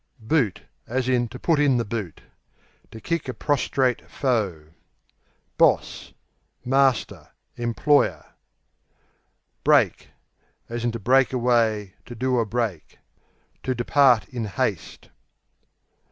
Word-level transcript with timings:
Boot, 0.17 0.63
to 0.87 1.39
put 1.39 1.59
in 1.59 1.77
the 1.77 2.13
To 2.89 2.99
kick 2.99 3.29
a 3.29 3.35
prostrate 3.35 4.09
foe. 4.09 4.69
Boss 5.59 6.13
Master, 6.65 7.29
employer. 7.55 8.25
Break 9.63 10.07
(to 10.69 10.97
break 10.99 11.33
away, 11.33 11.93
to 12.07 12.15
do 12.15 12.39
a 12.39 12.47
break) 12.47 12.97
To 13.61 13.75
depart 13.75 14.27
in 14.29 14.45
haste. 14.45 15.09